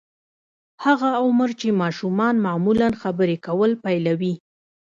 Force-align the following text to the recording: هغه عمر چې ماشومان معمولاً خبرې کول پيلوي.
هغه 0.85 1.09
عمر 1.23 1.49
چې 1.59 1.77
ماشومان 1.81 2.35
معمولاً 2.45 2.89
خبرې 3.01 3.37
کول 3.47 3.71
پيلوي. 3.83 4.33